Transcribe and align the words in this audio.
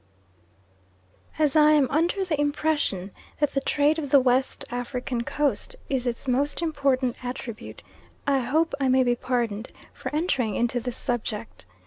As 1.37 1.55
I 1.55 1.73
am 1.73 1.87
under 1.91 2.25
the 2.25 2.41
impression 2.41 3.11
that 3.39 3.51
the 3.51 3.61
trade 3.61 3.99
of 3.99 4.09
the 4.09 4.19
West 4.19 4.65
African 4.71 5.21
Coast 5.23 5.75
is 5.89 6.07
its 6.07 6.27
most 6.27 6.63
important 6.63 7.23
attribute, 7.23 7.83
I 8.25 8.39
hope 8.39 8.73
I 8.79 8.87
may 8.87 9.03
be 9.03 9.15
pardoned 9.15 9.71
for 9.93 10.09
entering 10.09 10.55
into 10.55 10.79
this 10.79 10.97
subject. 10.97 11.67